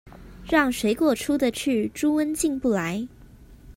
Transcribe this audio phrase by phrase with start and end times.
[0.43, 3.07] 讓水果出得去，豬瘟進不來